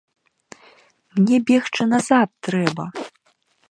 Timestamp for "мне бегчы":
1.19-1.83